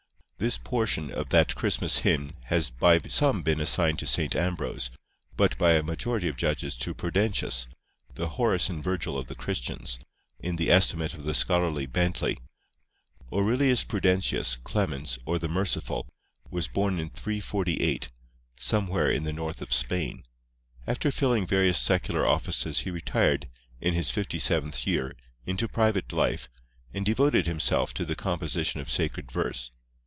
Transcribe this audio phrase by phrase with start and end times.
[0.43, 4.35] This portion of that Christmas hymn has by some been assigned to St.
[4.35, 4.89] Ambrose,
[5.37, 7.67] but by a majority of judges to Prudentius,
[8.15, 9.99] "the Horace and Virgil of the Christians,"
[10.39, 12.39] in the estimate of the scholarly Bentley.
[13.31, 16.07] Aurelius Prudentius, Clemens, or the Merciful,
[16.49, 18.09] was born in 348,
[18.59, 20.23] somewhere in the north of Spain.
[20.87, 23.47] After filling various secular offices he retired,
[23.79, 25.15] in his fifty seventh year,
[25.45, 26.49] into private life,
[26.95, 29.69] and devoted himself to the composition of sacred verse.